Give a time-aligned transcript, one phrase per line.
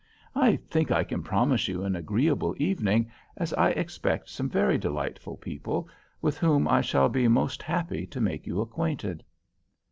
[0.33, 5.37] I think I can promise you an agreeable evening, as I expect some very delightful
[5.37, 5.87] people,
[6.23, 9.23] with whom I shall be most happy to make you acquainted."